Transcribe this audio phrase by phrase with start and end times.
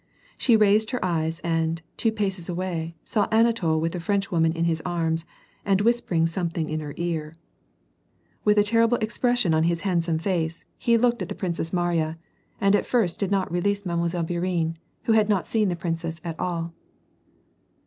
[0.35, 4.81] She '^sed her eyes and, two paces away, saw Anatol with the Frenchwoman in his
[4.83, 5.27] arms,
[5.63, 7.35] and whispering something in her ^r«
[8.47, 11.05] W^ith a terrible expression on his handsome face, he 278 ^VAR AND PEACE.
[11.05, 12.17] looked at the Princess Mariya,
[12.59, 13.97] and at first did not release Mile.
[14.23, 16.73] Bourienne, who had not seen the princess at all.